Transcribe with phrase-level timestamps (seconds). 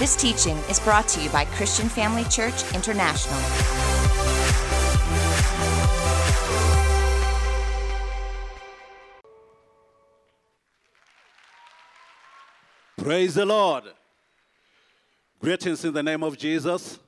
[0.00, 3.38] This teaching is brought to you by Christian Family Church International.
[12.96, 13.84] Praise the Lord.
[15.38, 16.98] Greetings in the name of Jesus.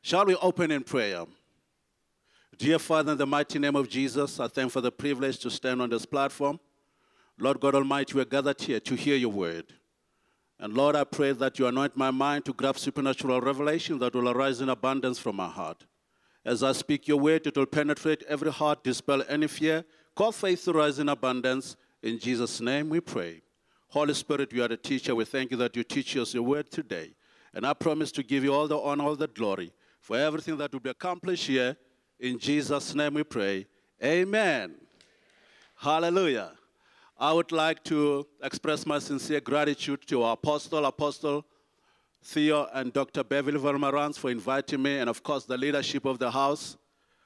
[0.00, 1.24] Shall we open in prayer?
[2.56, 5.82] Dear Father, in the mighty name of Jesus, I thank for the privilege to stand
[5.82, 6.60] on this platform.
[7.40, 9.74] Lord God Almighty, we are gathered here to hear your word.
[10.60, 14.28] And Lord, I pray that you anoint my mind to grab supernatural revelation that will
[14.28, 15.84] arise in abundance from my heart.
[16.44, 19.84] As I speak your word, it will penetrate every heart, dispel any fear,
[20.16, 21.76] call faith to rise in abundance.
[22.02, 23.42] In Jesus' name we pray.
[23.88, 25.14] Holy Spirit, you are the teacher.
[25.14, 27.14] We thank you that you teach us your word today.
[27.54, 30.72] And I promise to give you all the honor, all the glory for everything that
[30.72, 31.76] will be accomplished here.
[32.18, 33.66] In Jesus' name we pray.
[34.02, 34.74] Amen.
[35.76, 36.52] Hallelujah.
[37.20, 41.44] I would like to express my sincere gratitude to our apostle, Apostle
[42.22, 43.24] Theo, and Dr.
[43.24, 46.76] Beverly Wolmarans for inviting me, and of course, the leadership of the house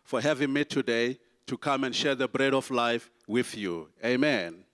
[0.03, 3.89] for having me today to come and share the bread of life with you.
[4.03, 4.65] Amen.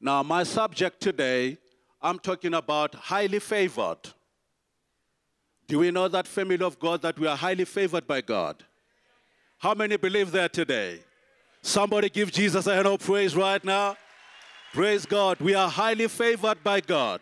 [0.00, 1.56] Now, my subject today,
[2.02, 4.00] I'm talking about highly favored.
[5.68, 8.64] Do we know that family of God that we are highly favored by God?
[9.58, 11.04] How many believe that today?
[11.62, 13.96] Somebody give Jesus a hand of praise right now.
[14.74, 15.38] Praise God.
[15.38, 17.20] We are highly favored by God.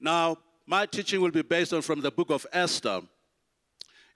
[0.00, 3.02] Now, my teaching will be based on from the book of Esther.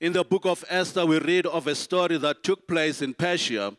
[0.01, 3.77] In the book of Esther, we read of a story that took place in Persia.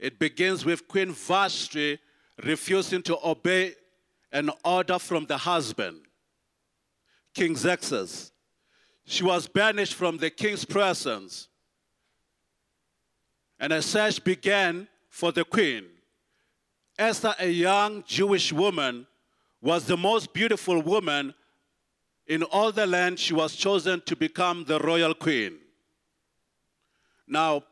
[0.00, 2.00] It begins with Queen Vashti
[2.44, 3.74] refusing to obey
[4.32, 6.00] an order from the husband,
[7.32, 8.32] King Xerxes.
[9.04, 11.46] She was banished from the king's presence.
[13.60, 15.84] And a search began for the queen.
[16.98, 19.06] Esther, a young Jewish woman,
[19.60, 21.34] was the most beautiful woman
[22.26, 23.18] in all the land.
[23.18, 25.58] She was chosen to become the royal queen.
[27.26, 27.62] Now,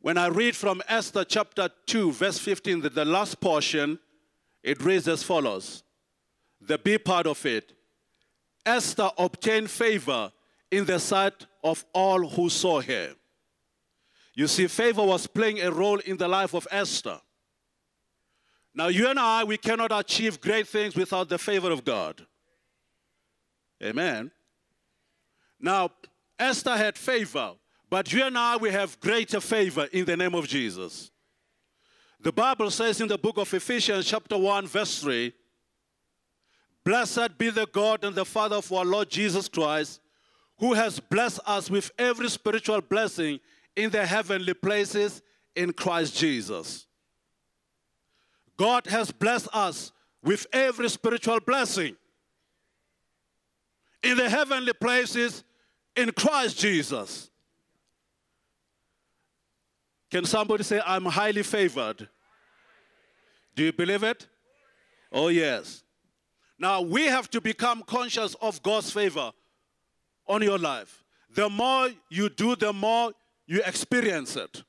[0.00, 3.98] when I read from Esther chapter 2, verse 15, the, the last portion,
[4.62, 5.82] it reads as follows
[6.60, 7.72] The B part of it
[8.64, 10.30] Esther obtained favor
[10.70, 13.14] in the sight of all who saw her.
[14.34, 17.20] You see, favor was playing a role in the life of Esther.
[18.78, 22.24] Now, you and I, we cannot achieve great things without the favor of God.
[23.82, 24.30] Amen.
[25.58, 25.90] Now,
[26.38, 27.54] Esther had favor,
[27.90, 31.10] but you and I, we have greater favor in the name of Jesus.
[32.20, 35.32] The Bible says in the book of Ephesians, chapter 1, verse 3
[36.84, 40.00] Blessed be the God and the Father of our Lord Jesus Christ,
[40.58, 43.40] who has blessed us with every spiritual blessing
[43.74, 45.20] in the heavenly places
[45.56, 46.87] in Christ Jesus.
[48.58, 49.92] God has blessed us
[50.22, 51.96] with every spiritual blessing
[54.02, 55.44] in the heavenly places
[55.96, 57.30] in Christ Jesus.
[60.10, 62.08] Can somebody say, I'm highly favored?
[63.54, 64.26] Do you believe it?
[65.12, 65.82] Oh, yes.
[66.58, 69.32] Now, we have to become conscious of God's favor
[70.26, 71.04] on your life.
[71.34, 73.12] The more you do, the more
[73.46, 74.62] you experience it.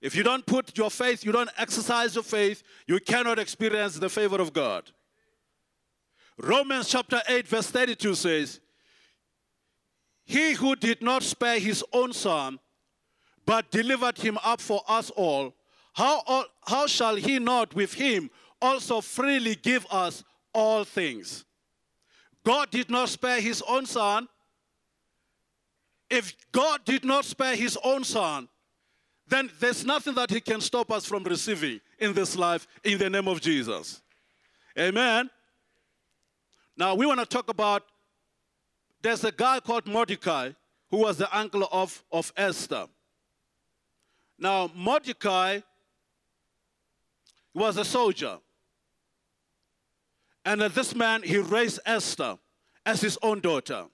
[0.00, 4.08] If you don't put your faith, you don't exercise your faith, you cannot experience the
[4.08, 4.90] favor of God.
[6.38, 8.60] Romans chapter 8, verse 32 says,
[10.24, 12.60] He who did not spare his own son,
[13.44, 15.54] but delivered him up for us all,
[15.94, 18.30] how, how shall he not with him
[18.62, 20.22] also freely give us
[20.54, 21.44] all things?
[22.44, 24.28] God did not spare his own son.
[26.08, 28.48] If God did not spare his own son,
[29.28, 33.10] then there's nothing that he can stop us from receiving in this life in the
[33.10, 34.00] name of Jesus.
[34.78, 35.28] Amen.
[36.76, 37.82] Now we want to talk about
[39.02, 40.52] there's a guy called Mordecai
[40.90, 42.86] who was the uncle of, of Esther.
[44.38, 45.60] Now, Mordecai
[47.54, 48.38] was a soldier.
[50.44, 52.38] And uh, this man, he raised Esther
[52.86, 53.84] as his own daughter.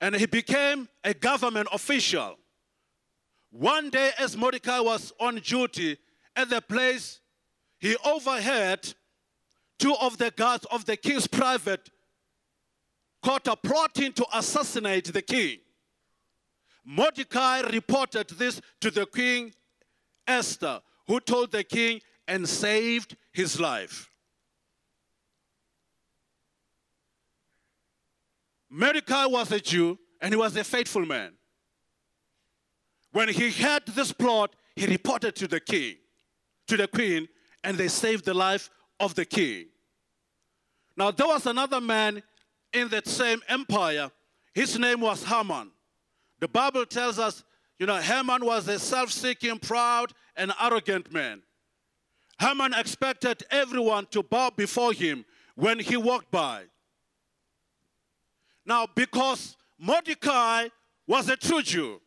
[0.00, 2.36] And he became a government official.
[3.50, 5.96] One day, as Mordecai was on duty
[6.36, 7.20] at the place,
[7.78, 8.94] he overheard
[9.78, 11.88] two of the guards of the king's private
[13.22, 15.58] quarter plotting to assassinate the king.
[16.84, 19.52] Mordecai reported this to the queen
[20.26, 24.10] Esther, who told the king and saved his life.
[28.70, 31.37] Mordecai was a Jew and he was a faithful man.
[33.12, 35.96] When he heard this plot, he reported to the king,
[36.66, 37.28] to the queen,
[37.64, 38.70] and they saved the life
[39.00, 39.66] of the king.
[40.96, 42.22] Now, there was another man
[42.72, 44.10] in that same empire.
[44.52, 45.70] His name was Haman.
[46.40, 47.44] The Bible tells us,
[47.78, 51.42] you know, Haman was a self seeking, proud, and arrogant man.
[52.40, 55.24] Haman expected everyone to bow before him
[55.54, 56.64] when he walked by.
[58.64, 60.68] Now, because Mordecai
[61.06, 62.00] was a true Jew,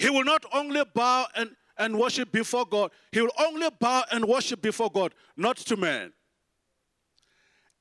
[0.00, 4.24] he will not only bow and, and worship before God, he will only bow and
[4.24, 6.14] worship before God, not to man.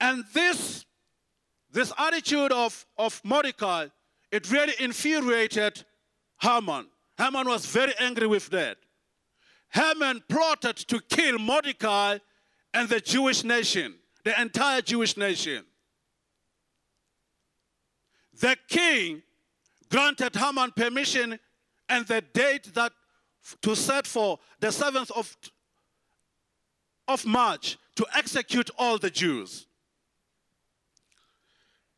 [0.02, 0.86] And this,
[1.72, 3.88] this attitude of, of Mordecai,
[4.34, 5.86] it really infuriated
[6.42, 6.88] Haman.
[7.18, 8.80] Haman was very angry with that.
[9.70, 12.18] Haman plotted to kill Mordecai
[12.74, 13.96] and the Jewish nation,
[14.26, 15.64] the entire Jewish nation.
[18.42, 19.22] The king
[19.90, 21.40] granted Haman permission
[21.90, 22.94] and the date that
[23.62, 25.36] to set for the 7th of,
[27.08, 29.66] of March to execute all the Jews.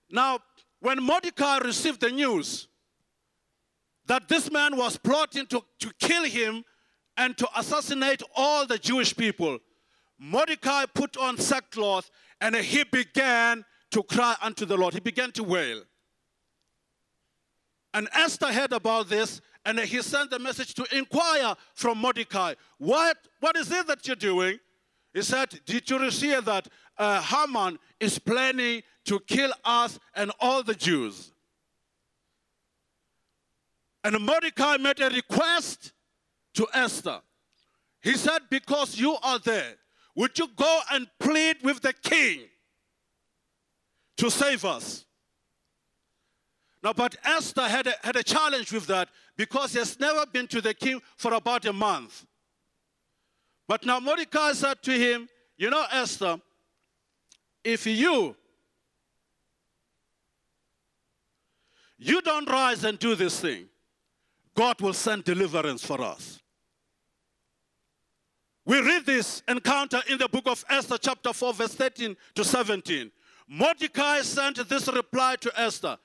[0.09, 0.39] Now,
[0.79, 2.67] when Mordecai received the news
[4.07, 6.63] that this man was plotting to, to kill him
[7.17, 9.59] and to assassinate all the Jewish people,
[10.17, 12.09] Mordecai put on sackcloth
[12.39, 14.93] and he began to cry unto the Lord.
[14.93, 15.83] He began to wail.
[17.93, 23.17] And Esther heard about this and he sent a message to inquire from Mordecai, what,
[23.39, 24.59] what is it that you're doing?
[25.13, 26.67] He said, Did you receive that
[26.97, 31.31] uh, Haman is planning to kill us and all the Jews?
[34.03, 35.91] And Mordecai made a request
[36.55, 37.21] to Esther.
[38.01, 39.75] He said, Because you are there,
[40.15, 42.39] would you go and plead with the king
[44.17, 45.05] to save us?
[46.83, 50.47] Now, but Esther had a, had a challenge with that because he has never been
[50.47, 52.25] to the king for about a month.
[53.67, 56.41] But now Mordecai said to him, You know, Esther,
[57.63, 58.35] if you
[61.97, 63.69] you don't rise and do this thing,
[64.55, 66.39] God will send deliverance for us.
[68.65, 73.11] We read this encounter in the book of Esther, chapter 4, verse 13 to 17.
[73.47, 75.97] Mordecai sent this reply to Esther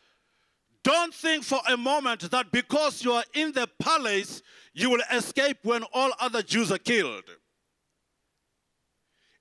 [0.87, 4.41] don't think for a moment that because you are in the palace,
[4.73, 7.25] you will escape when all other Jews are killed.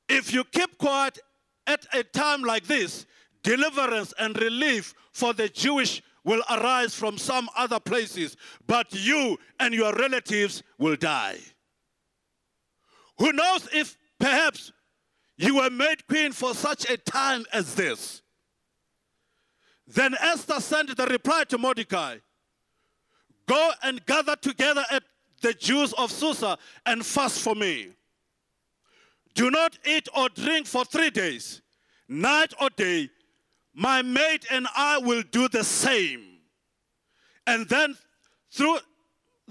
[0.10, 1.20] If you keep quiet
[1.68, 3.06] at a time like this,
[3.44, 9.72] deliverance and relief for the Jewish will arise from some other places, but you and
[9.72, 11.38] your relatives will die.
[13.20, 14.72] Who knows if perhaps
[15.38, 18.24] you were made queen for such a time as this?
[19.88, 22.18] Then Esther sent the reply to Mordecai
[23.48, 25.04] Go and gather together at
[25.42, 27.90] the Jews of Susa and fast for me.
[29.36, 31.62] Do not eat or drink for three days,
[32.08, 33.10] night or day.
[33.74, 36.24] My maid and I will do the same.
[37.46, 37.98] And then,
[38.50, 38.80] through,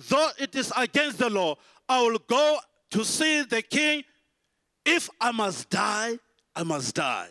[0.08, 1.56] though it is against the law,
[1.88, 2.58] I will go
[2.90, 4.02] to see the king.
[4.84, 6.18] If I must die,
[6.56, 7.28] I must die.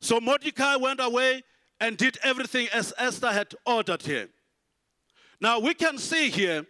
[0.00, 1.42] So Mordecai went away
[1.80, 4.28] and did everything as Esther had ordered him.
[5.40, 6.66] Now we can see here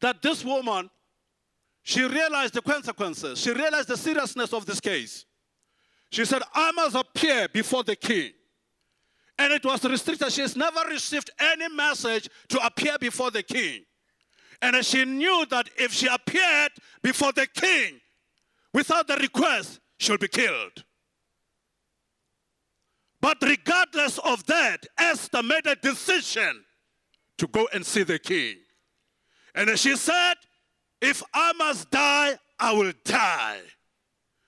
[0.00, 0.90] that this woman,
[1.82, 3.38] she realized the consequences.
[3.40, 5.24] She realized the seriousness of this case.
[6.10, 8.32] She said, I must appear before the king.
[9.38, 10.30] And it was restricted.
[10.32, 13.84] She has never received any message to appear before the king.
[14.60, 16.72] And she knew that if she appeared
[17.02, 18.00] before the king
[18.74, 20.84] without the request, she'll be killed.
[23.20, 26.64] But regardless of that, Esther made a decision
[27.38, 28.56] to go and see the king.
[29.54, 30.34] And she said,
[31.00, 33.60] If I must die, I will die.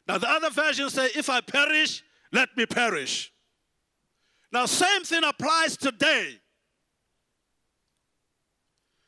[0.06, 2.02] Now, the other version say, If I perish,
[2.32, 3.32] let me perish.
[4.50, 6.38] Now, same thing applies today.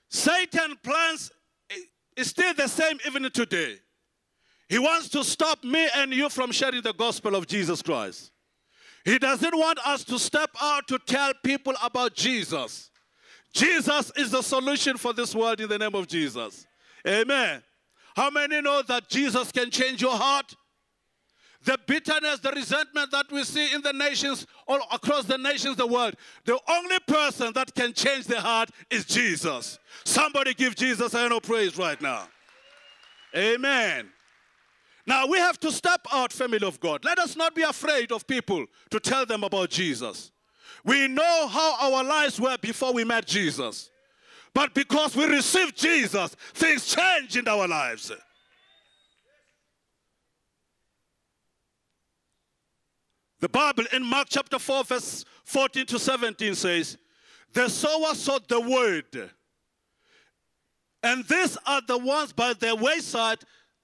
[0.09, 1.31] Satan plans
[2.17, 3.77] is still the same even today.
[4.69, 8.31] He wants to stop me and you from sharing the gospel of Jesus Christ.
[9.05, 12.91] He doesn't want us to step out to tell people about Jesus.
[13.53, 16.67] Jesus is the solution for this world in the name of Jesus.
[17.07, 17.63] Amen.
[18.17, 20.55] How many know that Jesus can change your heart?
[21.65, 25.87] The bitterness, the resentment that we see in the nations, all across the nations, the
[25.87, 29.79] world, the only person that can change the heart is Jesus.
[30.05, 32.29] Somebody give Jesus a hand of praise right now.
[33.35, 34.11] Amen.
[35.07, 37.05] Now we have to step out, family of God.
[37.05, 40.33] Let us not be afraid of people to tell them about Jesus.
[40.85, 43.91] We know how our lives were before we met Jesus.
[44.55, 48.13] But because we received Jesus, things change in our lives.
[53.41, 56.97] The Bible in Mark chapter 4, verse 14 to 17 says,
[57.53, 59.31] The sower sowed the word.
[61.03, 63.41] And these are the ones by the wayside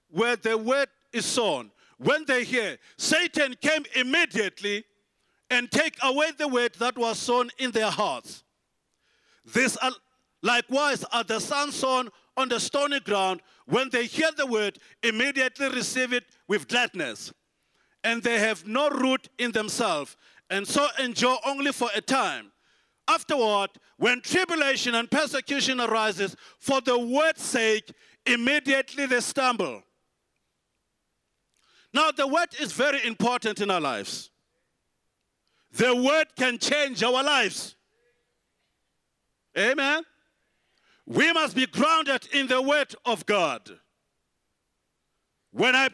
[0.09, 1.71] where the word is sown.
[1.99, 4.85] When they hear, Satan came immediately
[5.51, 8.45] and take away the word that was sown in their hearts.
[9.83, 9.91] Are
[10.43, 13.43] likewise are the sons sown on the stony ground.
[13.67, 17.33] When they hear the word, immediately receive it with gladness.
[18.03, 20.17] And they have no root in themselves,
[20.49, 22.51] and so endure only for a time.
[23.07, 27.93] Afterward, when tribulation and persecution arises for the word's sake,
[28.25, 29.83] immediately they stumble.
[31.93, 34.31] Now, the word is very important in our lives.
[35.73, 37.77] The word can change our lives.
[39.57, 40.03] Amen.
[41.07, 43.69] We must be grounded in the word of God.
[45.53, 45.91] When I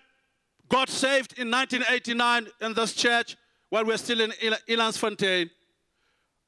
[0.68, 3.36] got saved in 1989 in this church,
[3.70, 5.50] while we're still in Elandsfontein,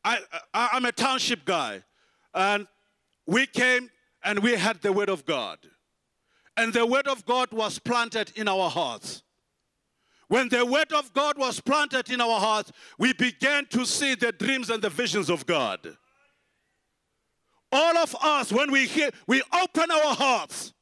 [0.05, 0.19] I,
[0.53, 1.83] I, I'm a township guy.
[2.35, 2.67] And
[3.27, 3.91] we came
[4.23, 5.59] and we had the word of God.
[6.57, 9.23] And the word of God was planted in our hearts.
[10.29, 14.31] When the word of God was planted in our hearts, we began to see the
[14.33, 15.97] dreams and the visions of God.
[17.73, 20.73] All of us, when we hear, we open our hearts.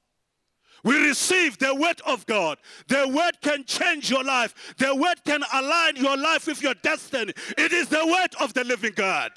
[0.84, 2.58] We receive the word of God.
[2.86, 4.74] The word can change your life.
[4.78, 7.32] The word can align your life with your destiny.
[7.58, 9.32] It is the word of the living God.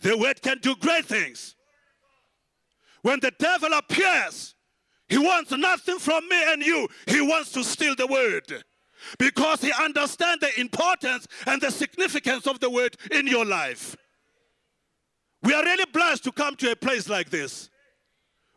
[0.00, 1.54] The word can do great things.
[3.02, 4.51] When the devil appears,
[5.12, 6.88] he wants nothing from me and you.
[7.06, 8.64] He wants to steal the word
[9.18, 13.94] because he understands the importance and the significance of the word in your life.
[15.42, 17.68] We are really blessed to come to a place like this.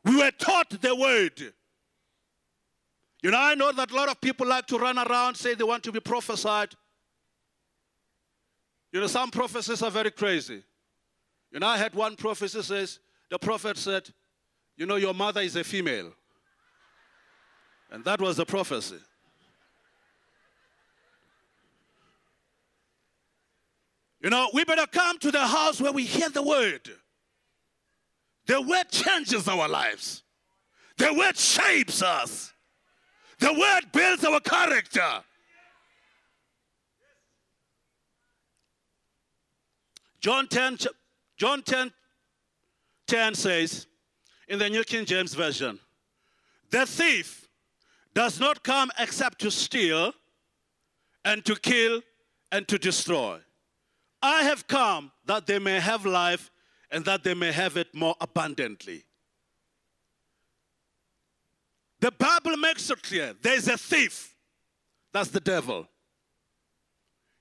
[0.06, 1.42] We were taught the word.
[3.22, 5.66] You know, I know that a lot of people like to run around, say they
[5.66, 6.70] want to be prophesied.
[8.94, 10.64] You know, some prophecies are very crazy.
[11.52, 14.10] You know, I had one prophecy says, the prophet said,
[14.78, 16.14] you know, your mother is a female.
[17.96, 18.98] And that was the prophecy.
[24.20, 26.90] You know, we better come to the house where we hear the word.
[28.48, 30.24] The word changes our lives,
[30.98, 32.52] the word shapes us,
[33.40, 35.24] the word builds our character.
[40.20, 40.80] John 10,
[41.38, 41.94] John 10,
[43.08, 43.88] 10 says
[44.50, 45.80] in the New King James Version,
[46.72, 47.45] the thief
[48.16, 50.14] does not come except to steal
[51.24, 52.02] and to kill
[52.52, 53.40] and to destroy.
[54.22, 56.50] I have come that they may have life
[56.90, 59.04] and that they may have it more abundantly.
[62.00, 64.36] The Bible makes it clear there's a thief,
[65.12, 65.88] that's the devil.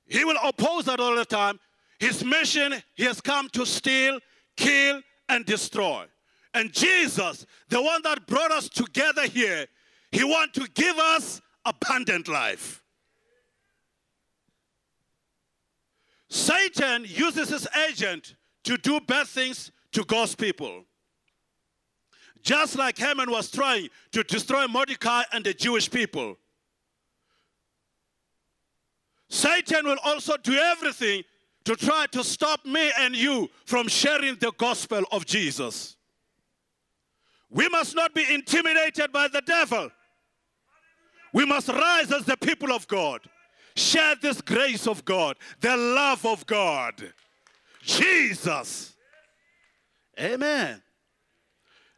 [0.07, 1.59] He will oppose that all the time.
[1.99, 4.19] His mission, he has come to steal,
[4.57, 6.05] kill, and destroy.
[6.53, 9.67] And Jesus, the one that brought us together here,
[10.15, 12.85] he wants to give us abundant life.
[16.29, 20.85] Satan uses his agent to do bad things to God's people.
[22.43, 26.37] Just like Haman was trying to destroy Mordecai and the Jewish people.
[29.29, 31.25] Satan will also do everything
[31.65, 35.97] to try to stop me and you from sharing the gospel of Jesus.
[37.51, 39.91] We must not be intimidated by the devil.
[41.35, 43.21] We must rise as the people of God
[43.75, 47.13] share this grace of God, the love of God.
[47.83, 48.95] Jesus.
[50.19, 50.81] Amen.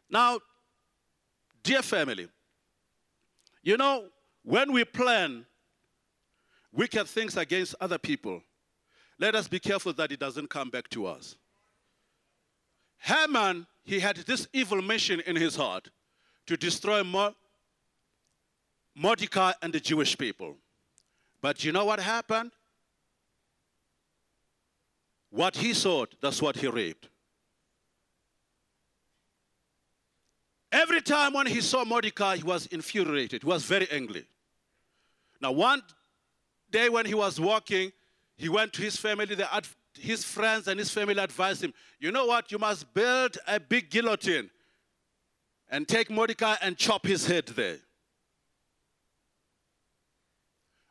[0.09, 0.39] Now,
[1.61, 2.27] dear family,
[3.61, 4.07] you know,
[4.43, 5.45] when we plan
[6.73, 8.41] wicked things against other people,
[9.19, 11.35] let us be careful that it doesn't come back to us.
[12.97, 15.89] Haman, he had this evil mission in his heart
[16.47, 17.03] to destroy
[18.97, 20.55] Mordecai and the Jewish people.
[21.39, 22.51] But you know what happened?
[25.29, 27.07] What he sowed, that's what he reaped.
[30.71, 33.43] Every time when he saw Mordecai, he was infuriated.
[33.43, 34.25] He was very angry.
[35.39, 35.83] Now, one
[36.71, 37.91] day when he was walking,
[38.35, 39.35] he went to his family.
[39.35, 39.47] The,
[39.99, 42.51] his friends and his family advised him, you know what?
[42.51, 44.49] You must build a big guillotine
[45.69, 47.77] and take Mordecai and chop his head there.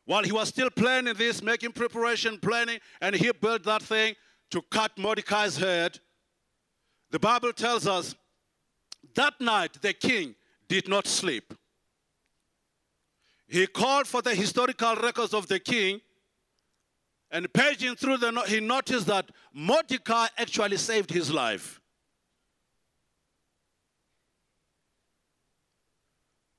[0.06, 4.14] While he was still planning this, making preparation, planning, and he built that thing
[4.50, 5.98] to cut Mordecai's head,
[7.10, 8.14] the Bible tells us
[9.14, 10.34] that night the king
[10.68, 11.52] did not sleep.
[13.46, 16.00] He called for the historical records of the king
[17.30, 21.80] And paging through the, no- he noticed that Mordecai actually saved his life.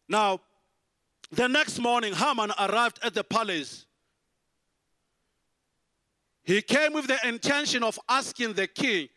[0.10, 0.42] Now,
[1.32, 3.86] the next morning, Haman arrived at the palace.
[6.44, 9.10] He came with the intention of asking the king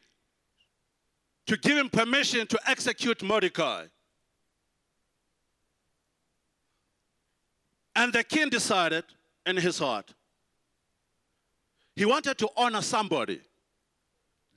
[1.46, 3.86] to give him permission to execute Mordecai.
[7.94, 9.04] And the king decided
[9.46, 10.12] in his heart,
[11.94, 13.40] he wanted to honor somebody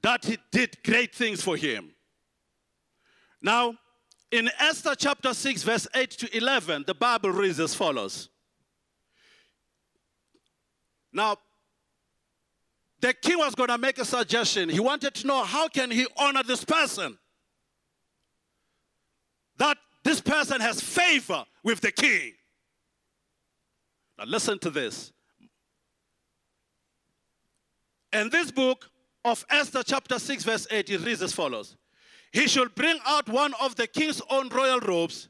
[0.01, 1.93] that he did great things for him.
[3.41, 3.75] Now,
[4.33, 8.29] in Esther chapter 6, verse 8 to 11, the Bible reads as follows.
[11.13, 11.37] Now,
[12.99, 14.69] the king was going to make a suggestion.
[14.69, 17.15] He wanted to know how can he honor this person?
[19.57, 22.33] That this person has favor with the king.
[24.17, 25.13] Now listen to this.
[28.11, 28.89] In this book
[29.23, 31.77] of Esther, chapter 6, verse 8, it reads as follows
[32.33, 35.29] He should bring out one of the king's own royal robes,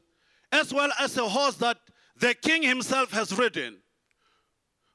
[0.50, 1.76] as well as a horse that
[2.18, 3.76] the king himself has ridden,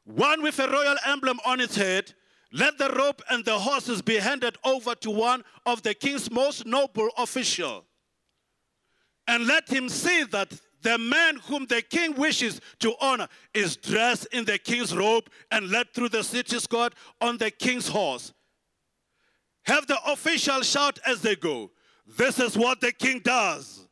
[0.05, 2.13] one with a royal emblem on its head.
[2.51, 6.65] Let the robe and the horses be handed over to one of the king's most
[6.65, 7.85] noble official.
[9.27, 10.51] And let him see that
[10.81, 15.69] the man whom the king wishes to honor is dressed in the king's robe and
[15.69, 16.89] led through the city square
[17.21, 18.33] on the king's horse.
[19.63, 21.69] Have the officials shout as they go,
[22.17, 23.87] This is what the king does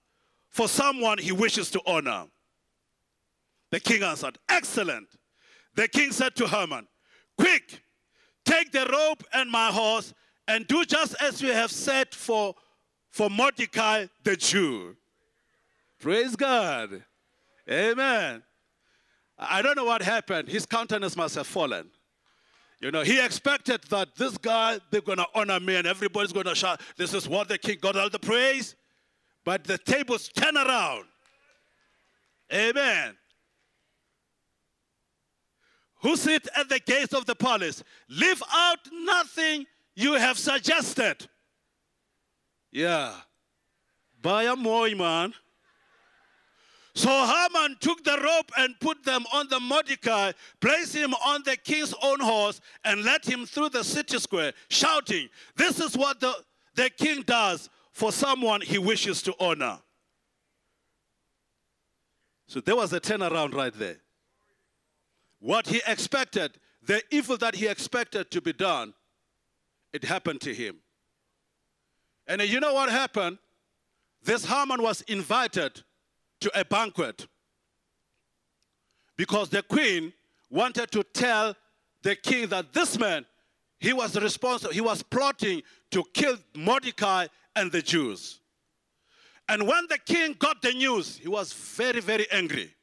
[0.49, 2.25] for someone he wishes to honor.
[3.71, 5.07] The king answered, Excellent.
[5.75, 6.87] The king said to Haman,
[7.37, 7.81] Quick,
[8.45, 10.13] take the rope and my horse
[10.47, 12.55] and do just as you have said for,
[13.11, 14.95] for Mordecai the Jew.
[15.99, 17.03] Praise God.
[17.69, 18.43] Amen.
[19.37, 20.47] I don't know what happened.
[20.47, 21.89] His countenance must have fallen.
[22.79, 26.45] You know, he expected that this guy, they're going to honor me and everybody's going
[26.45, 28.75] to shout, This is what the king got all the praise.
[29.43, 31.05] But the tables turn around.
[32.53, 33.15] Amen.
[36.01, 37.83] Who sit at the gates of the palace?
[38.09, 41.27] Leave out nothing you have suggested.
[42.71, 43.13] Yeah.
[44.21, 45.33] Buy a more, man.
[46.97, 51.55] So Haman took the rope and put them on the Mordecai, placed him on the
[51.55, 56.33] king's own horse, and led him through the city square, shouting, This is what the,
[56.73, 59.77] the king does for someone he wishes to honor.
[62.47, 63.97] So there was a turnaround right there.
[65.39, 68.95] What he expected, the evil that he expected to be done,
[69.93, 70.77] it happened to him.
[72.25, 73.37] And you know what happened?
[74.23, 75.83] This Haman was invited
[76.41, 77.27] to a banquet.
[79.15, 80.13] Because the queen
[80.49, 81.55] wanted to tell
[82.03, 83.25] the king that this man
[83.79, 88.39] he was responsible he was plotting to kill mordecai and the jews.
[89.49, 92.73] And when the king got the news he was very very angry.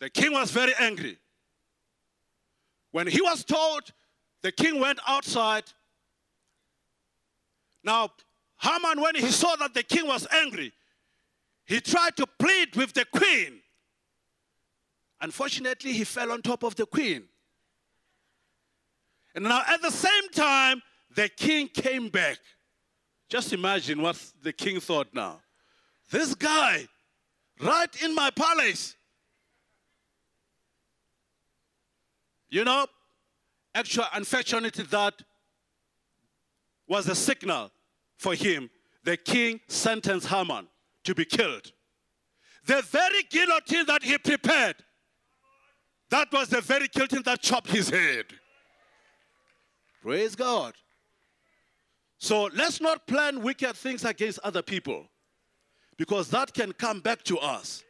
[0.00, 1.18] The king was very angry.
[2.90, 3.90] When he was told
[4.42, 5.64] the king went outside.
[7.82, 8.10] Now
[8.58, 10.72] haman when he saw that the king was angry
[11.66, 13.60] he tried to plead with the queen.
[15.20, 17.24] Unfortunately, he fell on top of the queen.
[19.34, 20.82] And now, at the same time,
[21.14, 22.38] the king came back.
[23.28, 25.40] Just imagine what the king thought now.
[26.10, 26.86] This guy,
[27.60, 28.94] right in my palace.
[32.50, 32.86] You know,
[33.74, 35.14] actual unfortunately, that
[36.86, 37.70] was a signal
[38.18, 38.70] for him.
[39.02, 40.68] The king sentenced Haman
[41.04, 41.72] to be killed.
[42.66, 44.76] The very guillotine that he prepared,
[46.10, 48.26] that was the very guillotine that chopped his head.
[50.02, 50.74] Praise God.
[52.18, 55.06] So let's not plan wicked things against other people
[55.96, 57.82] because that can come back to us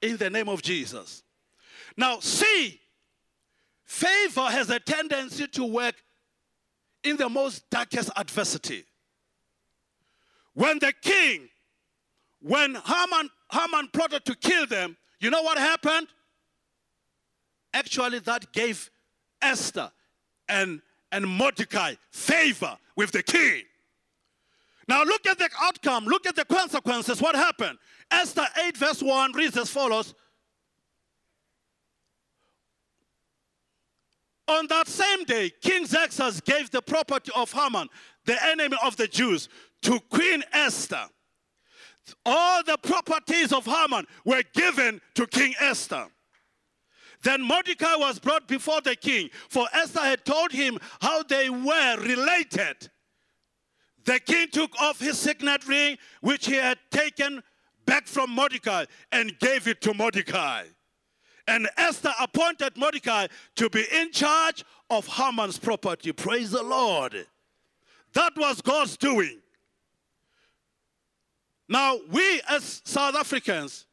[0.00, 1.22] in the name of Jesus.
[1.96, 2.80] Now, see,
[3.84, 5.94] favor has a tendency to work
[7.02, 8.84] in the most darkest adversity.
[10.54, 11.48] When the king
[12.46, 16.06] when Haman, Haman plotted to kill them, you know what happened?
[17.74, 18.88] Actually, that gave
[19.42, 19.90] Esther
[20.48, 20.80] and,
[21.10, 23.64] and Mordecai favor with the king.
[24.88, 27.20] Now, look at the outcome, look at the consequences.
[27.20, 27.78] What happened?
[28.12, 30.14] Esther 8, verse 1 reads as follows
[34.46, 37.88] On that same day, King Xerxes gave the property of Haman,
[38.24, 39.48] the enemy of the Jews,
[39.82, 41.08] to Queen Esther
[42.24, 46.06] all the properties of Haman were given to King Esther.
[47.22, 51.96] Then Mordecai was brought before the king, for Esther had told him how they were
[52.00, 52.90] related.
[54.04, 57.42] The king took off his signet ring, which he had taken
[57.84, 60.64] back from Mordecai, and gave it to Mordecai.
[61.48, 66.12] And Esther appointed Mordecai to be in charge of Haman's property.
[66.12, 67.26] Praise the Lord.
[68.12, 69.40] That was God's doing.
[71.68, 73.86] Now, we as South Africans,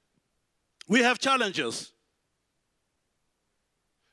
[0.87, 1.91] we have challenges.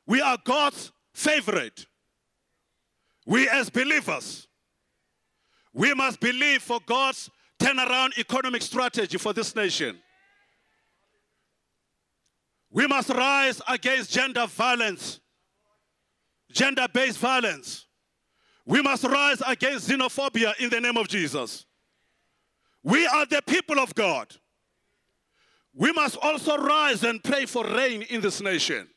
[0.06, 1.86] We are God's favorite.
[3.26, 4.48] We as believers,
[5.72, 9.98] we must believe for God's turnaround economic strategy for this nation.
[12.72, 15.20] We must rise against gender violence,
[16.50, 17.86] gender based violence.
[18.64, 21.66] We must rise against xenophobia in the name of Jesus.
[22.82, 24.34] We are the people of God.
[25.74, 28.88] We must also rise and pray for rain in this nation.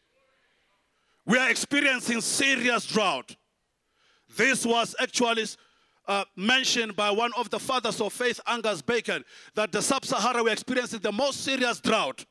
[1.25, 3.35] We are experiencing serious drought.
[4.35, 5.45] This was actually
[6.07, 9.23] uh, mentioned by one of the fathers of faith, Angus Buchan,
[9.55, 12.25] that the sub Sahara we're experiencing the most serious drought.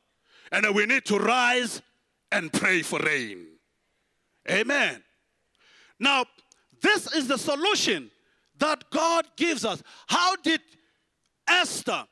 [0.51, 1.81] And we need to rise
[2.31, 3.47] and pray for rain.
[4.49, 5.01] Amen.
[5.99, 6.25] Now,
[6.81, 8.11] this is the solution
[8.59, 9.81] that God gives us.
[10.07, 10.61] How did
[11.47, 12.05] Esther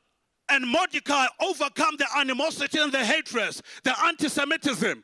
[0.50, 5.04] and Mordecai overcome the animosity and the hatred, the anti Semitism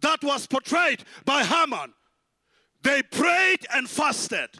[0.00, 1.92] that was portrayed by Haman?
[2.82, 4.50] They prayed and fasted.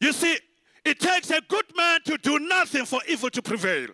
[0.00, 0.38] You see,
[0.84, 3.88] it takes a good man to do nothing for evil to prevail.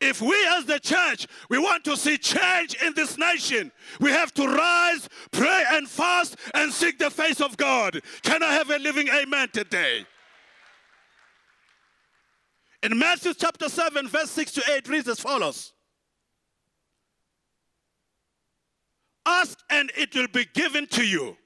[0.00, 4.32] If we as the church, we want to see change in this nation, we have
[4.34, 8.00] to rise, pray and fast and seek the face of God.
[8.22, 10.04] Can I have a living amen today?
[12.86, 15.72] In Matthew chapter 7, verse 6 to 8, reads as follows
[19.26, 21.36] Ask and it will be given to you.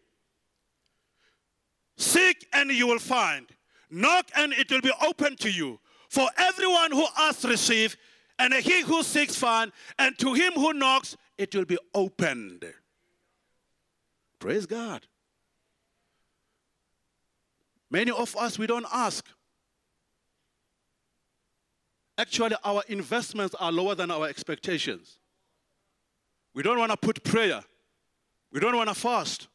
[1.97, 3.47] Seek and you will find.
[3.91, 5.81] Knock and it will be open to you.
[6.11, 7.97] For everyone who asks, receive,
[8.39, 12.67] and he who seeks, find, and to him who knocks, it will be opened.
[14.39, 15.07] Praise God.
[17.91, 19.27] Many of us, we don't ask.
[22.21, 25.21] Actually, our investments are lower than our expectations.
[26.53, 27.63] We don't want to put prayer,
[28.53, 29.49] we don't want to fast,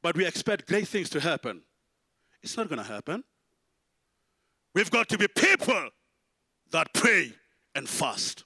[0.00, 1.62] but we expect great things to happen.
[2.44, 3.24] It's not going to happen.
[4.72, 5.88] We've got to be people
[6.70, 7.32] that pray
[7.74, 8.44] and fast.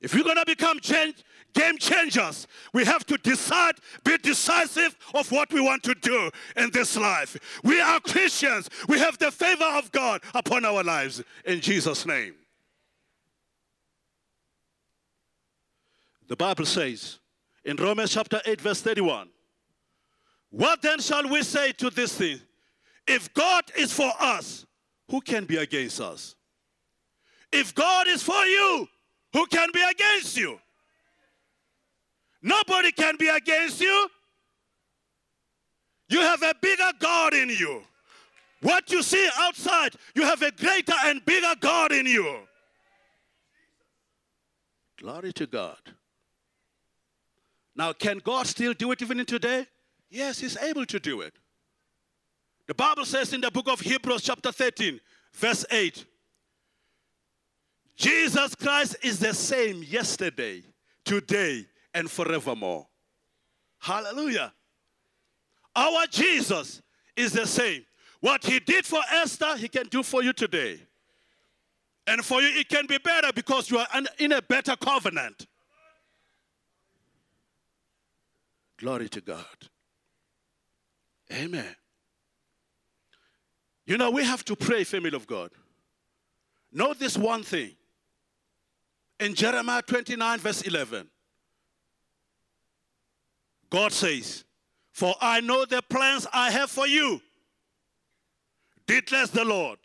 [0.00, 1.22] If we're going to become change,
[1.54, 6.70] game changers, we have to decide, be decisive of what we want to do in
[6.72, 7.36] this life.
[7.62, 8.68] We are Christians.
[8.88, 12.34] We have the favor of God upon our lives in Jesus' name.
[16.26, 17.18] The Bible says
[17.64, 19.28] in Romans chapter 8, verse 31,
[20.50, 22.40] What then shall we say to this thing?
[23.06, 24.66] If God is for us,
[25.10, 26.34] who can be against us?
[27.52, 28.88] If God is for you,
[29.32, 30.58] who can be against you?
[32.44, 34.08] Nobody can be against you.
[36.10, 37.82] You have a bigger God in you.
[38.60, 42.40] What you see outside, you have a greater and bigger God in you.
[45.00, 45.78] Glory to God.
[47.74, 49.66] Now, can God still do it even today?
[50.10, 51.32] Yes, He's able to do it.
[52.66, 55.00] The Bible says in the book of Hebrews, chapter 13,
[55.32, 56.04] verse 8
[57.96, 60.62] Jesus Christ is the same yesterday,
[61.04, 62.86] today, and forevermore.
[63.78, 64.52] Hallelujah.
[65.76, 66.82] Our Jesus
[67.16, 67.84] is the same.
[68.20, 70.80] What he did for Esther, he can do for you today.
[72.06, 73.86] And for you, it can be better because you are
[74.18, 75.46] in a better covenant.
[78.78, 79.46] Glory to God.
[81.32, 81.74] Amen.
[83.86, 85.50] You know, we have to pray, family of God.
[86.72, 87.76] Know this one thing.
[89.20, 91.08] In Jeremiah 29, verse 11,
[93.74, 94.44] God says,
[94.92, 97.20] For I know the plans I have for you,
[98.86, 99.80] declares the Lord.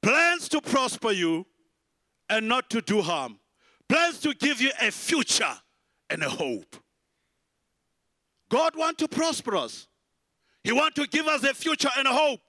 [0.00, 1.44] Plans to prosper you
[2.30, 3.38] and not to do harm.
[3.86, 5.52] Plans to give you a future
[6.08, 6.74] and a hope.
[8.48, 9.88] God wants to prosper us.
[10.64, 12.40] He wants to give us a future and a hope.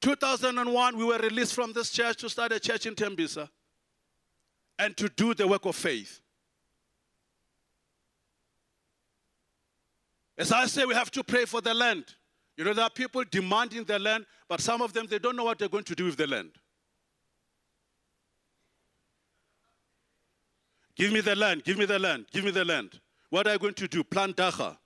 [0.00, 3.50] 2001, we were released from this church to start a church in Tembisa
[4.78, 6.22] and to do the work of faith.
[10.40, 12.02] As I say, we have to pray for the land.
[12.56, 15.44] You know, there are people demanding the land, but some of them, they don't know
[15.44, 16.52] what they're going to do with the land.
[20.96, 22.98] Give me the land, give me the land, give me the land.
[23.28, 24.02] What are you going to do?
[24.02, 24.78] Plant dagga.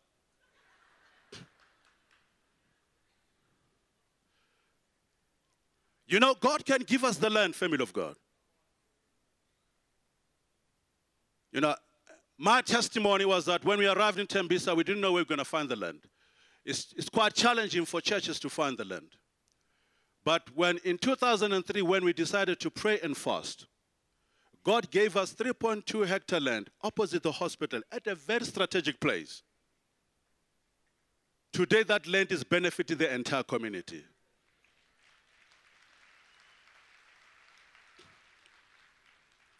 [6.08, 8.16] You know, God can give us the land, family of God.
[11.52, 11.76] You know,
[12.38, 15.38] my testimony was that when we arrived in Tembisa, we didn't know we were going
[15.38, 16.00] to find the land.
[16.64, 19.08] It's, it's quite challenging for churches to find the land.
[20.24, 23.66] But when in 2003, when we decided to pray and fast,
[24.64, 29.42] God gave us 3.2 hectare land opposite the hospital at a very strategic place.
[31.52, 34.02] Today, that land is benefiting the entire community.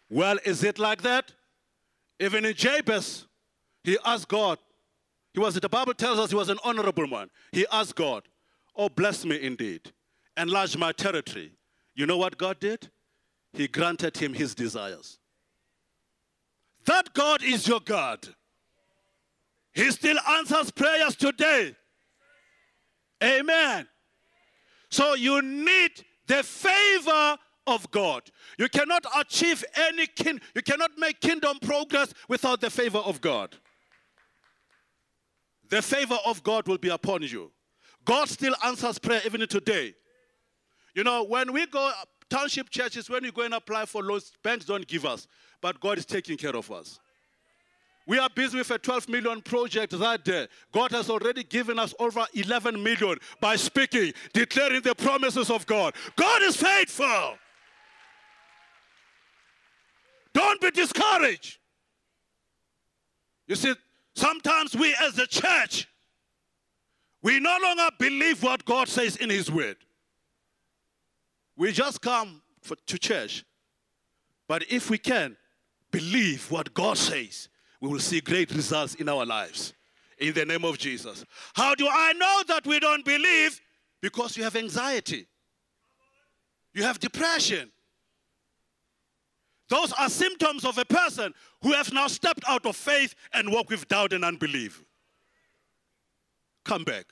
[0.09, 1.31] Well, is it like that?
[2.19, 3.27] Even in Jabez,
[3.83, 4.57] he asked God.
[5.33, 7.29] He was, the Bible tells us he was an honorable man.
[7.51, 8.23] He asked God,
[8.75, 9.91] Oh, bless me indeed,
[10.37, 11.53] enlarge my territory.
[11.93, 12.89] You know what God did?
[13.53, 15.19] He granted him his desires.
[16.85, 18.27] That God is your God.
[19.73, 21.75] He still answers prayers today.
[23.23, 23.87] Amen.
[24.89, 25.91] So you need
[26.27, 28.23] the favor of God.
[28.57, 33.55] You cannot achieve any kin, you cannot make kingdom progress without the favor of God.
[35.69, 37.51] The favor of God will be upon you.
[38.03, 39.95] God still answers prayer even today.
[40.93, 41.91] You know, when we go
[42.29, 45.27] township churches, when we go and apply for loans, banks don't give us,
[45.61, 46.99] but God is taking care of us.
[48.07, 50.47] We are busy with a 12 million project that day.
[50.71, 55.95] God has already given us over 11 million by speaking, declaring the promises of God.
[56.15, 57.37] God is faithful.
[60.35, 61.59] Don't be discouraged.
[63.47, 63.73] You see,
[64.15, 65.87] sometimes we as a church,
[67.23, 69.77] we no longer believe what God says in His Word.
[71.55, 73.45] We just come for, to church.
[74.45, 75.37] But if we can
[75.89, 77.47] believe what God says,
[77.79, 79.73] we will see great results in our lives.
[80.17, 81.23] In the name of Jesus.
[81.53, 83.61] How do I know that we don't believe?
[84.01, 85.27] Because you have anxiety,
[86.73, 87.71] you have depression,
[89.67, 93.71] those are symptoms of a person who has now stepped out of faith and walked
[93.71, 94.83] with doubt and unbelief.
[96.63, 97.05] Come back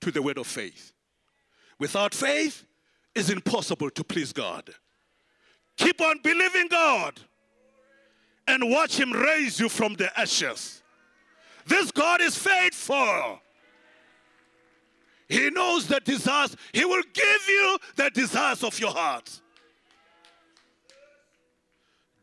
[0.00, 0.92] to the word of faith.
[1.78, 2.64] Without faith,
[3.14, 4.70] it's impossible to please God.
[5.76, 7.20] Keep on believing God
[8.46, 10.82] and watch Him raise you from the ashes.
[11.66, 13.40] This God is faithful.
[15.28, 19.40] He knows the desires, He will give you the desires of your heart.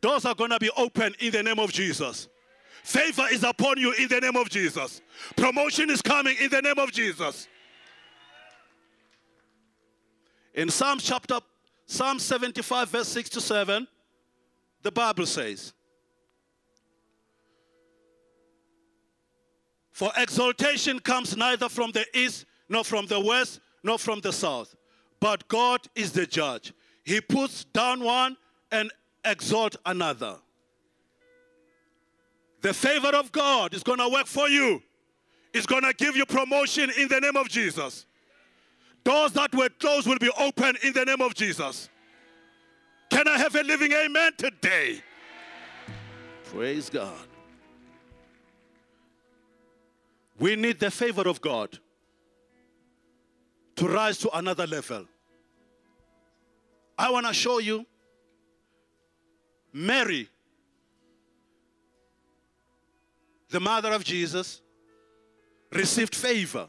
[0.00, 2.28] Doors are going to be open in the name of Jesus.
[2.82, 5.00] Favor is upon you in the name of Jesus.
[5.36, 7.48] Promotion is coming in the name of Jesus.
[10.54, 11.38] In Psalm chapter
[11.86, 13.88] Psalm 75 verse 6 to 7,
[14.82, 15.72] the Bible says,
[19.90, 24.76] For exaltation comes neither from the east, nor from the west, nor from the south.
[25.18, 26.72] But God is the judge.
[27.04, 28.36] He puts down one
[28.70, 28.92] and
[29.30, 30.36] exalt another.
[32.60, 34.82] The favor of God is going to work for you.
[35.54, 38.06] It's going to give you promotion in the name of Jesus.
[39.04, 41.88] Doors that were closed will be open in the name of Jesus.
[43.10, 45.02] Can I have a living amen today?
[46.44, 47.14] Praise God.
[50.38, 51.78] We need the favor of God
[53.76, 55.06] to rise to another level.
[56.98, 57.86] I want to show you
[59.72, 60.28] Mary,
[63.50, 64.60] the mother of Jesus,
[65.72, 66.68] received favor.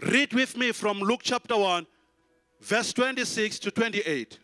[0.00, 1.86] Read with me from Luke chapter 1,
[2.60, 4.38] verse 26 to 28.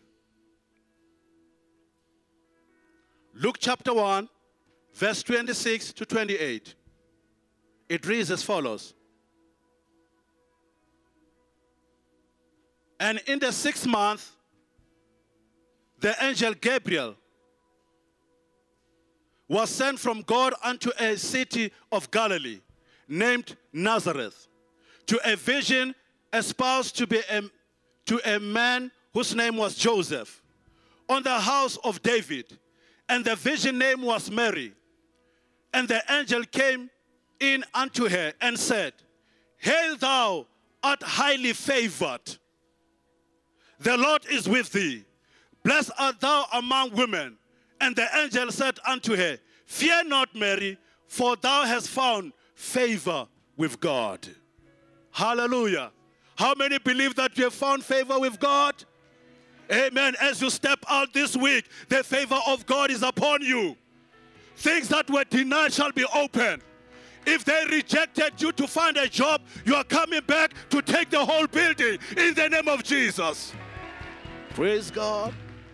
[3.35, 4.29] Luke chapter 1,
[4.93, 6.75] verse 26 to 28.
[7.89, 8.93] It reads as follows
[12.99, 14.34] And in the sixth month,
[15.99, 17.15] the angel Gabriel
[19.47, 22.59] was sent from God unto a city of Galilee
[23.07, 24.47] named Nazareth
[25.05, 25.93] to a vision
[26.33, 27.41] espoused to be a,
[28.05, 30.41] to a man whose name was Joseph
[31.07, 32.57] on the house of David.
[33.07, 34.73] And the vision name was Mary.
[35.73, 36.89] And the angel came
[37.39, 38.93] in unto her and said
[39.57, 40.47] hail thou
[40.83, 42.37] art highly favored.
[43.79, 45.03] The Lord is with thee
[45.65, 47.37] Blessed art thou among women.
[47.81, 53.79] And the angel said unto her, Fear not, Mary, for thou hast found favor with
[53.79, 54.27] God.
[55.11, 55.91] Hallelujah.
[56.35, 58.75] How many believe that you have found favor with God?
[59.71, 60.13] Amen.
[60.21, 63.75] As you step out this week, the favor of God is upon you.
[64.57, 66.61] Things that were denied shall be open.
[67.25, 71.25] If they rejected you to find a job, you are coming back to take the
[71.25, 73.51] whole building in the name of Jesus.
[74.53, 75.33] Praise God.